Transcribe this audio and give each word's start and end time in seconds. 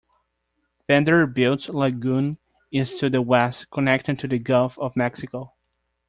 Vanderbilt 0.87 1.67
Lagoon 1.69 2.39
is 2.71 2.95
to 2.95 3.07
the 3.07 3.21
west, 3.21 3.69
connecting 3.69 4.17
to 4.17 4.27
the 4.27 4.39
Gulf 4.39 4.79
of 4.79 4.95
Mexico. 4.97 5.53